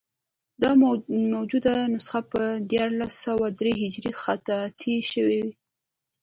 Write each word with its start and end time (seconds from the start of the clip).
دا 0.61 0.71
موجوده 1.35 1.73
نسخه 1.93 2.21
په 2.31 2.41
دیارلس 2.69 3.13
سوه 3.25 3.45
درې 3.59 3.71
هجري 3.81 4.13
خطاطي 4.21 4.95
شوې. 5.11 5.43